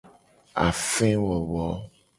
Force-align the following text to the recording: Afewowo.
Afewowo. 0.67 1.65